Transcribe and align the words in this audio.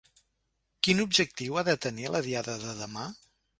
Quin 0.87 1.01
objectiu 1.03 1.61
ha 1.61 1.65
de 1.69 1.77
tenir 1.85 2.11
la 2.17 2.25
Diada 2.31 2.59
de 2.67 2.77
demà? 2.83 3.07